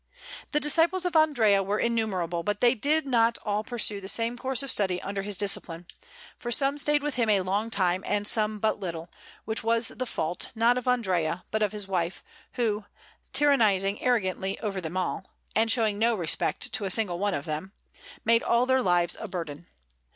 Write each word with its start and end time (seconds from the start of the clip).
The 0.51 0.59
disciples 0.59 1.05
of 1.05 1.15
Andrea 1.15 1.61
were 1.61 1.77
innumerable, 1.77 2.41
but 2.41 2.59
they 2.59 2.73
did 2.73 3.05
not 3.05 3.37
all 3.45 3.63
pursue 3.63 4.01
the 4.01 4.07
same 4.07 4.35
course 4.35 4.63
of 4.63 4.71
study 4.71 4.99
under 5.03 5.21
his 5.21 5.37
discipline, 5.37 5.85
for 6.39 6.49
some 6.51 6.79
stayed 6.79 7.03
with 7.03 7.17
him 7.17 7.29
a 7.29 7.41
long 7.41 7.69
time, 7.69 8.03
and 8.07 8.27
some 8.27 8.57
but 8.57 8.79
little; 8.79 9.11
which 9.45 9.63
was 9.63 9.89
the 9.89 10.07
fault, 10.07 10.49
not 10.55 10.75
of 10.75 10.87
Andrea, 10.87 11.45
but 11.51 11.61
of 11.61 11.71
his 11.71 11.87
wife, 11.87 12.23
who, 12.53 12.85
tyrannizing 13.31 14.01
arrogantly 14.01 14.59
over 14.61 14.81
them 14.81 14.97
all, 14.97 15.29
and 15.55 15.69
showing 15.69 15.99
no 15.99 16.15
respect 16.15 16.73
to 16.73 16.85
a 16.85 16.89
single 16.89 17.19
one 17.19 17.35
of 17.35 17.45
them, 17.45 17.71
made 18.25 18.41
all 18.41 18.65
their 18.65 18.81
lives 18.81 19.15
a 19.19 19.27
burden. 19.27 19.67